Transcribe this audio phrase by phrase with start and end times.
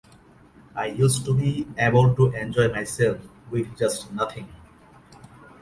[0.75, 3.19] I used to be able to enjoy myself
[3.51, 4.47] with just nothing.